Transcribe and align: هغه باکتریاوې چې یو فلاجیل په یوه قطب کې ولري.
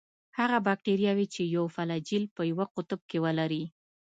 هغه 0.37 0.57
باکتریاوې 0.67 1.25
چې 1.33 1.41
یو 1.55 1.65
فلاجیل 1.75 2.23
په 2.35 2.41
یوه 2.51 2.65
قطب 2.75 2.99
کې 3.09 3.17
ولري. 3.25 3.63